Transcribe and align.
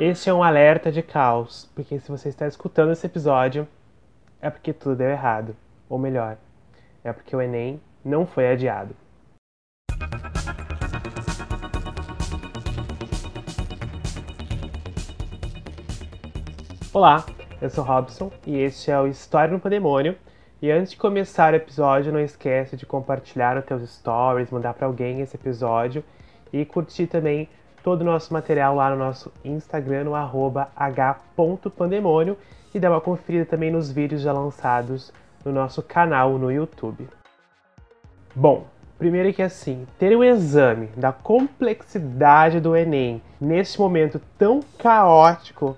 Este 0.00 0.28
é 0.28 0.34
um 0.34 0.42
alerta 0.42 0.90
de 0.90 1.02
caos, 1.02 1.70
porque 1.72 2.00
se 2.00 2.10
você 2.10 2.28
está 2.28 2.48
escutando 2.48 2.90
esse 2.90 3.06
episódio, 3.06 3.68
é 4.42 4.50
porque 4.50 4.72
tudo 4.72 4.96
deu 4.96 5.08
errado. 5.08 5.54
Ou 5.88 5.96
melhor, 5.96 6.36
é 7.04 7.12
porque 7.12 7.36
o 7.36 7.40
Enem 7.40 7.80
não 8.04 8.26
foi 8.26 8.50
adiado. 8.50 8.96
Olá, 16.92 17.24
eu 17.62 17.70
sou 17.70 17.84
Robson 17.84 18.32
e 18.44 18.56
este 18.58 18.90
é 18.90 18.98
o 19.00 19.06
História 19.06 19.54
no 19.54 19.60
Pandemônio. 19.60 20.16
E 20.60 20.72
antes 20.72 20.90
de 20.90 20.96
começar 20.96 21.52
o 21.52 21.56
episódio, 21.56 22.12
não 22.12 22.20
esquece 22.20 22.76
de 22.76 22.84
compartilhar 22.84 23.54
nos 23.54 23.64
teus 23.64 23.88
stories, 23.88 24.50
mandar 24.50 24.74
para 24.74 24.88
alguém 24.88 25.20
esse 25.20 25.36
episódio 25.36 26.02
e 26.52 26.64
curtir 26.64 27.06
também 27.06 27.48
todo 27.84 28.00
o 28.00 28.04
nosso 28.04 28.32
material 28.32 28.74
lá 28.74 28.88
no 28.88 28.96
nosso 28.96 29.30
Instagram, 29.44 30.04
no 30.04 30.14
h.pandemônio, 30.16 32.38
e 32.74 32.80
dar 32.80 32.90
uma 32.90 33.00
conferida 33.00 33.44
também 33.44 33.70
nos 33.70 33.92
vídeos 33.92 34.22
já 34.22 34.32
lançados 34.32 35.12
no 35.44 35.52
nosso 35.52 35.82
canal 35.82 36.38
no 36.38 36.50
YouTube. 36.50 37.06
Bom, 38.34 38.64
primeiro 38.98 39.28
é 39.28 39.34
que 39.34 39.42
assim, 39.42 39.86
ter 39.98 40.16
um 40.16 40.24
exame 40.24 40.86
da 40.96 41.12
complexidade 41.12 42.58
do 42.58 42.74
Enem 42.74 43.20
nesse 43.38 43.78
momento 43.78 44.18
tão 44.38 44.60
caótico 44.78 45.76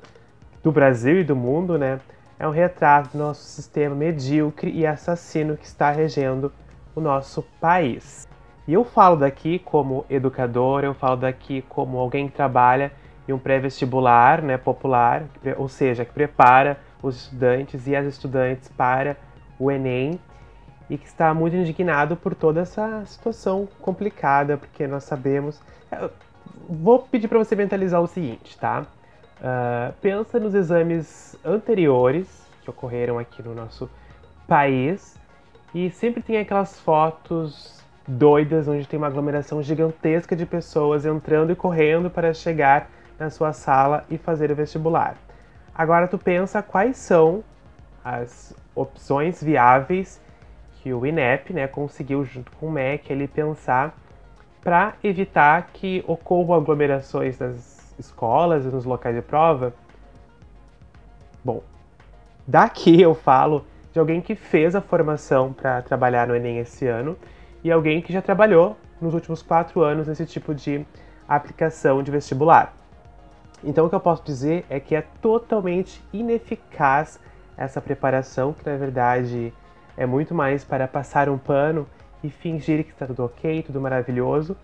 do 0.62 0.70
Brasil 0.70 1.18
e 1.20 1.24
do 1.24 1.34
mundo, 1.34 1.76
né, 1.76 1.98
é 2.38 2.46
um 2.46 2.52
retrato 2.52 3.10
do 3.12 3.18
nosso 3.18 3.42
sistema 3.42 3.96
medíocre 3.96 4.70
e 4.70 4.86
assassino 4.86 5.56
que 5.56 5.66
está 5.66 5.90
regendo 5.90 6.52
o 6.94 7.00
nosso 7.00 7.42
país. 7.60 8.28
E 8.66 8.72
eu 8.72 8.84
falo 8.84 9.16
daqui 9.16 9.58
como 9.60 10.04
educador, 10.10 10.82
eu 10.82 10.92
falo 10.92 11.16
daqui 11.16 11.62
como 11.68 11.98
alguém 11.98 12.28
que 12.28 12.34
trabalha 12.34 12.92
em 13.28 13.32
um 13.32 13.38
pré-vestibular 13.38 14.42
né, 14.42 14.56
popular, 14.56 15.24
ou 15.56 15.68
seja, 15.68 16.04
que 16.04 16.12
prepara 16.12 16.78
os 17.02 17.16
estudantes 17.22 17.86
e 17.86 17.94
as 17.94 18.06
estudantes 18.06 18.68
para 18.68 19.16
o 19.58 19.70
Enem 19.70 20.18
e 20.88 20.96
que 20.96 21.06
está 21.06 21.32
muito 21.34 21.56
indignado 21.56 22.16
por 22.16 22.34
toda 22.34 22.60
essa 22.60 23.04
situação 23.06 23.68
complicada, 23.80 24.56
porque 24.56 24.86
nós 24.86 25.04
sabemos. 25.04 25.60
Eu 25.90 26.10
vou 26.68 27.00
pedir 27.00 27.28
para 27.28 27.38
você 27.38 27.56
mentalizar 27.56 28.00
o 28.00 28.06
seguinte, 28.06 28.56
tá? 28.58 28.86
Uh, 29.38 29.92
pensa 30.00 30.40
nos 30.40 30.54
exames 30.54 31.36
anteriores 31.44 32.46
que 32.62 32.70
ocorreram 32.70 33.18
aqui 33.18 33.42
no 33.42 33.54
nosso 33.54 33.90
país 34.46 35.18
e 35.74 35.90
sempre 35.90 36.22
tem 36.22 36.38
aquelas 36.38 36.80
fotos 36.80 37.84
doidas, 38.06 38.68
onde 38.68 38.86
tem 38.86 38.98
uma 38.98 39.06
aglomeração 39.06 39.62
gigantesca 39.62 40.36
de 40.36 40.46
pessoas 40.46 41.04
entrando 41.04 41.52
e 41.52 41.56
correndo 41.56 42.10
para 42.10 42.32
chegar 42.32 42.88
na 43.18 43.30
sua 43.30 43.52
sala 43.52 44.04
e 44.10 44.18
fazer 44.18 44.50
o 44.50 44.54
vestibular. 44.54 45.16
Agora 45.74 46.06
tu 46.06 46.18
pensa 46.18 46.62
quais 46.62 46.96
são 46.96 47.42
as 48.04 48.54
opções 48.74 49.42
viáveis 49.42 50.20
que 50.76 50.92
o 50.92 51.04
INEP 51.04 51.52
né, 51.52 51.66
conseguiu 51.66 52.24
junto 52.24 52.52
com 52.52 52.66
o 52.68 52.70
MEC 52.70 53.12
ele 53.12 53.26
pensar 53.26 53.94
para 54.62 54.94
evitar 55.02 55.70
que 55.72 56.04
ocorram 56.06 56.54
aglomerações 56.54 57.38
nas 57.38 57.94
escolas 57.98 58.64
e 58.64 58.68
nos 58.68 58.84
locais 58.84 59.14
de 59.14 59.22
prova. 59.22 59.74
Bom, 61.44 61.62
daqui 62.46 63.00
eu 63.00 63.14
falo 63.14 63.64
de 63.92 63.98
alguém 63.98 64.20
que 64.20 64.34
fez 64.34 64.74
a 64.74 64.80
formação 64.80 65.52
para 65.52 65.82
trabalhar 65.82 66.26
no 66.26 66.36
Enem 66.36 66.58
esse 66.58 66.86
ano 66.86 67.16
e 67.66 67.72
alguém 67.72 68.00
que 68.00 68.12
já 68.12 68.22
trabalhou 68.22 68.76
nos 69.00 69.12
últimos 69.12 69.42
quatro 69.42 69.82
anos 69.82 70.06
nesse 70.06 70.24
tipo 70.24 70.54
de 70.54 70.86
aplicação 71.28 72.00
de 72.00 72.12
vestibular. 72.12 72.72
Então, 73.64 73.86
o 73.86 73.88
que 73.88 73.94
eu 73.96 74.00
posso 74.00 74.22
dizer 74.24 74.64
é 74.70 74.78
que 74.78 74.94
é 74.94 75.02
totalmente 75.20 76.00
ineficaz 76.12 77.18
essa 77.56 77.80
preparação, 77.80 78.52
que 78.52 78.64
na 78.64 78.76
verdade 78.76 79.52
é 79.96 80.06
muito 80.06 80.32
mais 80.32 80.62
para 80.62 80.86
passar 80.86 81.28
um 81.28 81.36
pano 81.36 81.88
e 82.22 82.30
fingir 82.30 82.84
que 82.84 82.92
está 82.92 83.04
tudo 83.04 83.24
ok, 83.24 83.64
tudo 83.64 83.80
maravilhoso, 83.80 84.56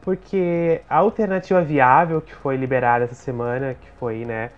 porque 0.00 0.80
a 0.88 0.98
alternativa 0.98 1.60
viável 1.60 2.20
que 2.20 2.34
foi 2.36 2.56
liberada 2.56 3.04
essa 3.04 3.16
semana, 3.16 3.74
que 3.74 3.90
foi 3.98 4.24
né, 4.24 4.50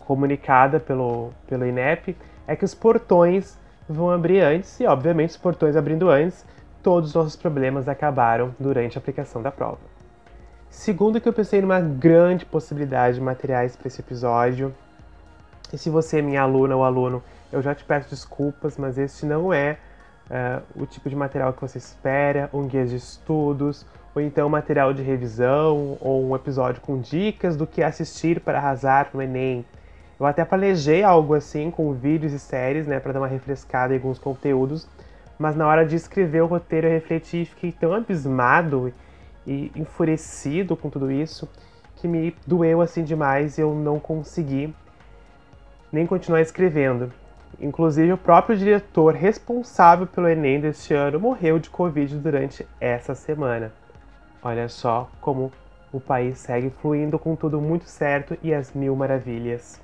comunicada 0.00 0.80
pelo, 0.80 1.30
pelo 1.46 1.64
INEP, 1.64 2.16
é 2.44 2.56
que 2.56 2.64
os 2.64 2.74
portões 2.74 3.56
vão 3.88 4.10
abrir 4.10 4.40
antes, 4.40 4.80
e 4.80 4.86
obviamente 4.86 5.30
os 5.30 5.36
portões 5.36 5.76
abrindo 5.76 6.10
antes 6.10 6.44
todos 6.88 7.10
os 7.10 7.14
nossos 7.14 7.36
problemas 7.36 7.86
acabaram 7.86 8.54
durante 8.58 8.96
a 8.96 8.98
aplicação 8.98 9.42
da 9.42 9.50
prova. 9.52 9.76
Segundo 10.70 11.20
que 11.20 11.28
eu 11.28 11.34
pensei 11.34 11.60
numa 11.60 11.80
grande 11.80 12.46
possibilidade 12.46 13.16
de 13.16 13.20
materiais 13.20 13.76
para 13.76 13.88
esse 13.88 14.00
episódio. 14.00 14.74
E 15.70 15.76
se 15.76 15.90
você 15.90 16.20
é 16.20 16.22
minha 16.22 16.40
aluna 16.40 16.74
ou 16.74 16.82
aluno, 16.82 17.22
eu 17.52 17.60
já 17.60 17.74
te 17.74 17.84
peço 17.84 18.08
desculpas, 18.08 18.78
mas 18.78 18.96
este 18.96 19.26
não 19.26 19.52
é 19.52 19.76
uh, 20.30 20.82
o 20.82 20.86
tipo 20.86 21.10
de 21.10 21.14
material 21.14 21.52
que 21.52 21.60
você 21.60 21.76
espera, 21.76 22.48
um 22.54 22.66
guia 22.66 22.86
de 22.86 22.96
estudos, 22.96 23.84
ou 24.14 24.22
então 24.22 24.48
material 24.48 24.94
de 24.94 25.02
revisão, 25.02 25.98
ou 26.00 26.24
um 26.24 26.34
episódio 26.34 26.80
com 26.80 26.98
dicas 26.98 27.54
do 27.54 27.66
que 27.66 27.82
assistir 27.82 28.40
para 28.40 28.56
arrasar 28.56 29.10
no 29.12 29.20
Enem. 29.20 29.62
Eu 30.18 30.24
até 30.24 30.42
planejei 30.42 31.02
algo 31.02 31.34
assim 31.34 31.70
com 31.70 31.92
vídeos 31.92 32.32
e 32.32 32.38
séries, 32.38 32.86
né, 32.86 32.98
para 32.98 33.12
dar 33.12 33.20
uma 33.20 33.28
refrescada 33.28 33.92
em 33.92 33.98
alguns 33.98 34.18
conteúdos, 34.18 34.88
mas 35.38 35.54
na 35.54 35.66
hora 35.66 35.86
de 35.86 35.96
escrever 35.96 36.42
o 36.42 36.46
roteiro 36.46 36.86
eu 36.86 36.92
refleti 36.92 37.42
e 37.42 37.46
fiquei 37.46 37.72
tão 37.72 37.94
abismado 37.94 38.92
e 39.46 39.70
enfurecido 39.76 40.76
com 40.76 40.90
tudo 40.90 41.10
isso 41.10 41.48
que 41.96 42.08
me 42.08 42.34
doeu 42.46 42.80
assim 42.80 43.02
demais 43.02 43.58
e 43.58 43.60
eu 43.60 43.74
não 43.74 43.98
consegui 43.98 44.74
nem 45.92 46.06
continuar 46.06 46.40
escrevendo. 46.40 47.12
Inclusive, 47.60 48.12
o 48.12 48.18
próprio 48.18 48.56
diretor 48.56 49.14
responsável 49.14 50.06
pelo 50.06 50.28
Enem 50.28 50.60
deste 50.60 50.94
ano 50.94 51.18
morreu 51.18 51.58
de 51.58 51.70
Covid 51.70 52.16
durante 52.18 52.66
essa 52.80 53.14
semana. 53.14 53.72
Olha 54.42 54.68
só 54.68 55.10
como 55.20 55.50
o 55.92 55.98
país 55.98 56.38
segue 56.38 56.70
fluindo 56.70 57.18
com 57.18 57.34
tudo 57.34 57.60
muito 57.60 57.86
certo 57.86 58.36
e 58.42 58.54
as 58.54 58.72
mil 58.72 58.94
maravilhas. 58.94 59.80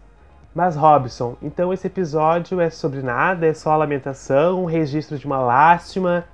Mas 0.54 0.76
Robson, 0.76 1.36
então 1.42 1.72
esse 1.72 1.88
episódio 1.88 2.60
é 2.60 2.70
sobre 2.70 3.02
nada? 3.02 3.44
É 3.44 3.52
só 3.52 3.76
lamentação, 3.76 4.62
um 4.62 4.66
registro 4.66 5.18
de 5.18 5.26
uma 5.26 5.40
lástima? 5.40 6.24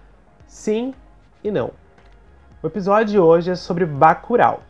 Sim 0.46 0.92
e 1.42 1.50
não. 1.50 1.70
O 2.62 2.66
episódio 2.66 3.12
de 3.12 3.18
hoje 3.18 3.50
é 3.50 3.54
sobre 3.54 3.86
Bacurau. 3.86 4.60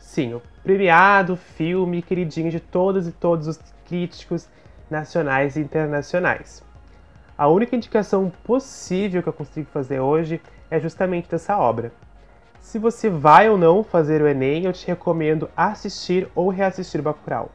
Sim, 0.00 0.34
o 0.34 0.42
premiado 0.64 1.36
filme 1.36 2.02
queridinho 2.02 2.50
de 2.50 2.58
todos 2.58 3.06
e 3.06 3.12
todos 3.12 3.46
os 3.46 3.60
críticos 3.86 4.48
nacionais 4.90 5.54
e 5.54 5.60
internacionais. 5.60 6.64
A 7.36 7.46
única 7.46 7.76
indicação 7.76 8.32
possível 8.42 9.22
que 9.22 9.28
eu 9.28 9.32
consigo 9.32 9.68
fazer 9.70 10.00
hoje 10.00 10.42
é 10.68 10.80
justamente 10.80 11.30
dessa 11.30 11.56
obra. 11.56 11.92
Se 12.58 12.80
você 12.80 13.08
vai 13.08 13.48
ou 13.48 13.56
não 13.56 13.84
fazer 13.84 14.20
o 14.20 14.26
Enem, 14.26 14.64
eu 14.64 14.72
te 14.72 14.88
recomendo 14.88 15.48
assistir 15.56 16.28
ou 16.34 16.48
reassistir 16.48 17.00
Bacurau. 17.00 17.48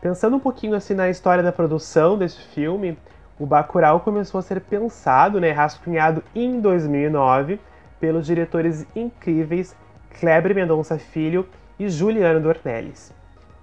Pensando 0.00 0.36
um 0.36 0.40
pouquinho 0.40 0.74
assim 0.74 0.94
na 0.94 1.08
história 1.08 1.42
da 1.42 1.52
produção 1.52 2.18
desse 2.18 2.38
filme, 2.38 2.98
o 3.38 3.46
Bacurau 3.46 4.00
começou 4.00 4.38
a 4.38 4.42
ser 4.42 4.60
pensado, 4.60 5.40
né, 5.40 5.50
rascunhado 5.50 6.22
em 6.34 6.60
2009 6.60 7.58
pelos 7.98 8.26
diretores 8.26 8.86
incríveis 8.94 9.74
Kleber 10.18 10.54
Mendonça 10.54 10.98
Filho 10.98 11.46
e 11.78 11.88
Juliano 11.88 12.40
Dornelles. 12.40 13.12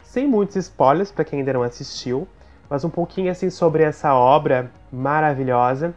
Sem 0.04 0.28
muitos 0.28 0.56
spoilers 0.56 1.12
para 1.12 1.24
quem 1.24 1.40
ainda 1.40 1.54
não 1.54 1.64
assistiu, 1.64 2.28
mas 2.70 2.84
um 2.84 2.90
pouquinho 2.90 3.32
assim 3.32 3.50
sobre 3.50 3.84
essa 3.84 4.14
obra 4.14 4.72
maravilhosa, 4.92 5.94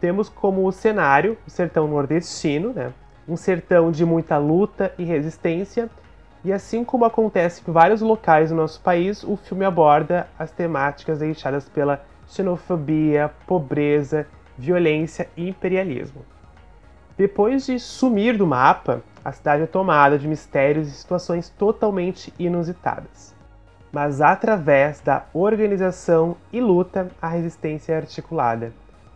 temos 0.00 0.28
como 0.28 0.70
cenário 0.70 1.38
o 1.46 1.50
sertão 1.50 1.88
nordestino, 1.88 2.72
né? 2.72 2.92
um 3.28 3.36
sertão 3.36 3.90
de 3.90 4.04
muita 4.04 4.36
luta 4.36 4.92
e 4.98 5.04
resistência, 5.04 5.88
e 6.44 6.52
assim 6.52 6.84
como 6.84 7.06
acontece 7.06 7.62
em 7.66 7.72
vários 7.72 8.02
locais 8.02 8.50
do 8.50 8.56
nosso 8.56 8.80
país, 8.82 9.24
o 9.24 9.34
filme 9.34 9.64
aborda 9.64 10.28
as 10.38 10.50
temáticas 10.50 11.20
deixadas 11.20 11.68
pela 11.68 12.04
xenofobia, 12.28 13.32
pobreza, 13.46 14.26
violência 14.58 15.28
e 15.36 15.48
imperialismo. 15.48 16.22
Depois 17.16 17.64
de 17.64 17.78
sumir 17.78 18.36
do 18.36 18.46
mapa, 18.46 19.02
a 19.24 19.32
cidade 19.32 19.62
é 19.62 19.66
tomada 19.66 20.18
de 20.18 20.28
mistérios 20.28 20.88
e 20.88 20.90
situações 20.90 21.48
totalmente 21.48 22.34
inusitadas. 22.38 23.34
Mas 23.90 24.20
através 24.20 25.00
da 25.00 25.24
organização 25.32 26.36
e 26.52 26.60
luta, 26.60 27.08
a 27.22 27.28
resistência 27.28 27.92
é 27.92 27.96
articulada. 27.96 28.72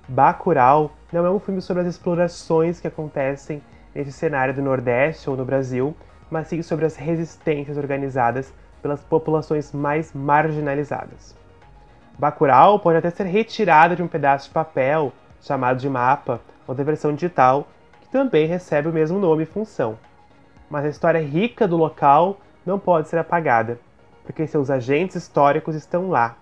Bacurau 0.09 0.93
não 1.13 1.27
é 1.27 1.31
um 1.31 1.41
filme 1.41 1.61
sobre 1.61 1.83
as 1.83 1.89
explorações 1.89 2.81
que 2.81 2.87
acontecem 2.87 3.61
nesse 3.95 4.13
cenário 4.13 4.55
do 4.55 4.63
Nordeste 4.63 5.29
ou 5.29 5.37
no 5.37 5.45
Brasil, 5.45 5.95
mas 6.31 6.49
sim 6.49 6.63
sobre 6.63 6.85
as 6.85 6.97
resistências 6.97 7.77
organizadas 7.77 8.53
pelas 8.83 9.03
populações 9.03 9.73
mais 9.73 10.13
marginalizadas. 10.13 11.37
Bacurau 12.19 12.81
pode 12.81 12.99
até 12.99 13.11
ser 13.11 13.25
retirada 13.25 13.95
de 13.95 14.03
um 14.03 14.09
pedaço 14.09 14.49
de 14.49 14.55
papel, 14.55 15.13
chamado 15.41 15.79
de 15.79 15.89
mapa, 15.89 16.41
ou 16.67 16.75
da 16.75 16.83
versão 16.83 17.15
digital, 17.15 17.69
que 18.01 18.09
também 18.09 18.47
recebe 18.47 18.89
o 18.89 18.93
mesmo 18.93 19.19
nome 19.19 19.45
e 19.45 19.47
função. 19.47 19.99
Mas 20.69 20.85
a 20.85 20.89
história 20.89 21.21
rica 21.21 21.67
do 21.67 21.77
local 21.77 22.41
não 22.67 22.79
pode 22.79 23.09
ser 23.09 23.19
apagada, 23.19 23.79
porque 24.25 24.47
seus 24.47 24.69
agentes 24.69 25.17
históricos 25.17 25.75
estão 25.75 26.11
lá, 26.11 26.37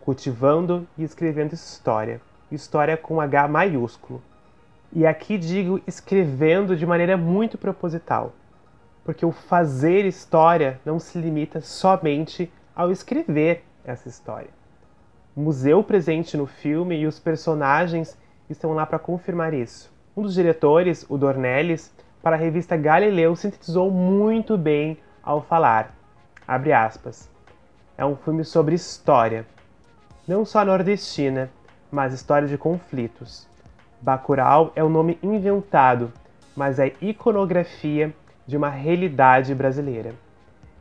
cultivando 0.00 0.86
e 0.98 1.04
escrevendo 1.04 1.54
história. 1.54 2.20
História 2.50 2.96
com 2.96 3.20
H 3.20 3.48
maiúsculo. 3.48 4.22
E 4.92 5.06
aqui 5.06 5.38
digo 5.38 5.80
escrevendo 5.86 6.76
de 6.76 6.84
maneira 6.84 7.16
muito 7.16 7.56
proposital, 7.56 8.32
porque 9.04 9.24
o 9.24 9.30
fazer 9.30 10.06
história 10.06 10.80
não 10.84 10.98
se 10.98 11.18
limita 11.18 11.60
somente 11.60 12.50
ao 12.74 12.90
escrever 12.90 13.62
essa 13.84 14.08
história. 14.08 14.48
O 15.36 15.40
museu 15.40 15.82
presente 15.84 16.36
no 16.36 16.46
filme 16.46 16.96
e 16.96 17.06
os 17.06 17.18
personagens 17.18 18.16
estão 18.48 18.72
lá 18.72 18.86
para 18.86 18.98
confirmar 18.98 19.52
isso. 19.52 19.92
Um 20.16 20.22
dos 20.22 20.34
diretores, 20.34 21.04
o 21.08 21.18
Dornelles, 21.18 21.92
para 22.22 22.36
a 22.36 22.38
revista 22.38 22.76
Galileu, 22.76 23.36
sintetizou 23.36 23.90
muito 23.90 24.56
bem 24.56 24.96
ao 25.22 25.42
falar. 25.42 25.94
Abre 26.46 26.72
aspas. 26.72 27.28
É 27.98 28.04
um 28.04 28.16
filme 28.16 28.44
sobre 28.44 28.74
história. 28.74 29.46
Não 30.26 30.44
só 30.44 30.64
nordestina, 30.64 31.50
mas 31.90 32.14
história 32.14 32.48
de 32.48 32.56
conflitos. 32.56 33.46
Bacurau 34.00 34.72
é 34.74 34.82
um 34.82 34.88
nome 34.88 35.18
inventado, 35.22 36.12
mas 36.56 36.78
é 36.78 36.92
iconografia 37.00 38.14
de 38.46 38.56
uma 38.56 38.68
realidade 38.68 39.54
brasileira. 39.54 40.14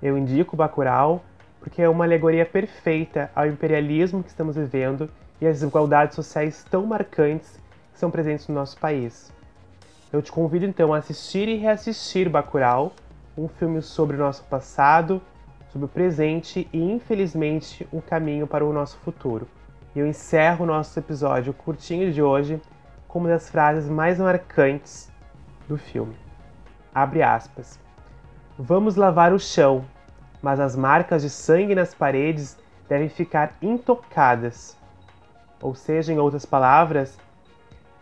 Eu 0.02 0.18
indico 0.18 0.56
Bacurau 0.56 1.24
porque 1.60 1.82
é 1.82 1.88
uma 1.88 2.04
alegoria 2.04 2.46
perfeita 2.46 3.32
ao 3.34 3.48
imperialismo 3.48 4.22
que 4.22 4.30
estamos 4.30 4.58
vivendo 4.58 5.10
e 5.40 5.48
às 5.48 5.60
desigualdades 5.60 6.16
sociais 6.16 6.66
tão 6.70 6.86
marcantes 6.86 7.58
que 7.94 8.00
são 8.00 8.12
presentes 8.12 8.48
no 8.50 8.56
nosso 8.56 8.78
país. 8.78 9.32
Eu 10.12 10.22
te 10.22 10.32
convido 10.32 10.66
então 10.66 10.94
a 10.94 10.98
assistir 10.98 11.48
e 11.48 11.56
reassistir 11.56 12.30
Bacurau, 12.30 12.92
um 13.38 13.48
filme 13.48 13.82
sobre 13.82 14.18
o 14.18 14.20
nosso 14.20 14.44
passado, 14.44 15.22
sobre 15.72 15.86
o 15.86 15.90
presente 15.90 16.68
e, 16.72 16.80
infelizmente, 16.80 17.88
um 17.92 18.00
caminho 18.00 18.46
para 18.46 18.66
o 18.66 18.74
nosso 18.74 18.98
futuro. 18.98 19.48
E 19.96 20.00
eu 20.00 20.06
encerro 20.06 20.66
o 20.66 20.68
nosso 20.68 21.00
episódio 21.00 21.54
curtinho 21.54 22.12
de 22.12 22.22
hoje 22.22 22.62
com 23.08 23.20
uma 23.20 23.30
das 23.30 23.50
frases 23.50 23.90
mais 23.90 24.20
marcantes 24.20 25.12
do 25.68 25.78
filme. 25.78 26.23
Abre 26.94 27.24
aspas. 27.24 27.80
Vamos 28.58 28.96
lavar 28.96 29.34
o 29.34 29.40
chão, 29.40 29.84
mas 30.42 30.60
as 30.60 30.76
marcas 30.76 31.22
de 31.22 31.30
sangue 31.30 31.74
nas 31.74 31.94
paredes 31.94 32.58
devem 32.88 33.10
ficar 33.10 33.54
intocadas. 33.62 34.78
Ou 35.62 35.74
seja, 35.74 36.14
em 36.14 36.20
outras 36.20 36.46
palavras, 36.46 37.18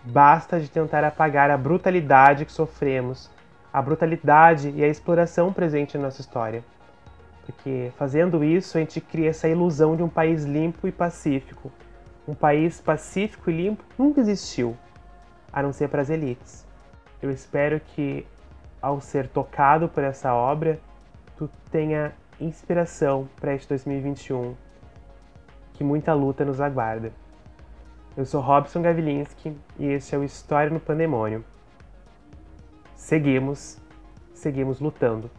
basta 0.03 0.59
de 0.59 0.69
tentar 0.69 1.03
apagar 1.03 1.49
a 1.49 1.57
brutalidade 1.57 2.43
que 2.43 2.51
sofremos, 2.51 3.29
a 3.71 3.81
brutalidade 3.81 4.71
e 4.71 4.83
a 4.83 4.87
exploração 4.87 5.53
presente 5.53 5.95
em 5.95 6.01
nossa 6.01 6.19
história. 6.19 6.63
Porque 7.45 7.91
fazendo 7.97 8.43
isso, 8.43 8.77
a 8.77 8.81
gente 8.81 8.99
cria 8.99 9.29
essa 9.29 9.47
ilusão 9.47 9.95
de 9.95 10.03
um 10.03 10.09
país 10.09 10.43
limpo 10.43 10.87
e 10.87 10.91
pacífico. 10.91 11.71
Um 12.27 12.33
país 12.33 12.81
pacífico 12.81 13.49
e 13.49 13.55
limpo 13.55 13.83
nunca 13.97 14.19
existiu, 14.19 14.77
a 15.51 15.61
não 15.61 15.71
ser 15.71 15.89
para 15.89 16.01
as 16.01 16.09
elites. 16.09 16.65
Eu 17.21 17.31
espero 17.31 17.79
que, 17.79 18.25
ao 18.81 18.99
ser 18.99 19.27
tocado 19.27 19.87
por 19.87 20.03
essa 20.03 20.33
obra, 20.33 20.79
tu 21.37 21.49
tenha 21.69 22.13
inspiração 22.39 23.29
para 23.39 23.53
este 23.53 23.69
2021, 23.69 24.55
que 25.73 25.83
muita 25.83 26.13
luta 26.13 26.43
nos 26.43 26.59
aguarda. 26.59 27.11
Eu 28.17 28.25
sou 28.25 28.41
Robson 28.41 28.81
Gavilinski 28.81 29.55
e 29.77 29.85
este 29.85 30.15
é 30.15 30.17
o 30.17 30.23
História 30.23 30.71
no 30.71 30.79
Pandemônio. 30.79 31.45
Seguimos, 32.95 33.79
seguimos 34.33 34.79
lutando. 34.79 35.29